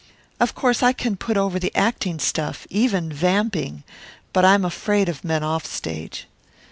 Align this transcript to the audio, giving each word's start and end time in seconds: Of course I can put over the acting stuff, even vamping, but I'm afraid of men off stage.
Of 0.39 0.55
course 0.55 0.81
I 0.81 0.93
can 0.93 1.15
put 1.15 1.37
over 1.37 1.59
the 1.59 1.71
acting 1.75 2.17
stuff, 2.17 2.65
even 2.71 3.13
vamping, 3.13 3.83
but 4.33 4.43
I'm 4.43 4.65
afraid 4.65 5.07
of 5.07 5.23
men 5.23 5.43
off 5.43 5.67
stage. 5.67 6.25